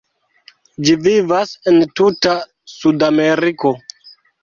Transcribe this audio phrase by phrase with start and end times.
[0.87, 2.35] Ĝi vivas en tuta
[2.79, 3.79] Sudameriko.